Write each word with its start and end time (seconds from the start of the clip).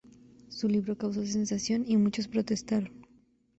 Su 0.49 0.67
libro 0.67 0.97
causó 0.97 1.23
sensación 1.27 1.85
y 1.87 1.95
muchos 1.95 2.27
protestaron. 2.27 3.05